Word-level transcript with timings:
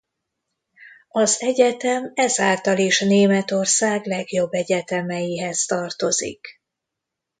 Az 1.09 1.41
egyetem 1.41 2.11
ezáltal 2.15 2.77
is 2.77 2.99
Németország 2.99 4.05
legjobb 4.05 4.51
egyetemeihez 4.53 5.65
tartozik. 5.65 6.61